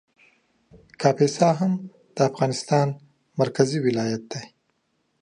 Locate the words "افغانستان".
2.29-2.87